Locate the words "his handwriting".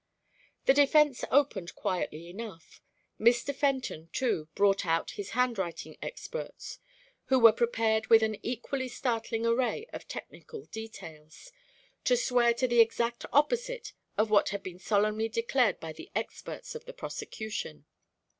5.11-5.95